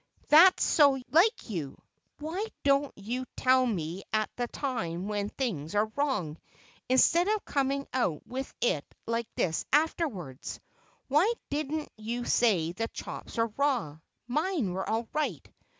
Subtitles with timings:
[0.29, 1.79] "That's so like you!
[2.17, 6.39] Why don't you tell me at the time when things are wrong,
[6.89, 10.59] instead of coming out with it like this, afterwards?
[11.07, 13.99] Why didn't you say the chops were raw?
[14.27, 15.47] Mine were all right."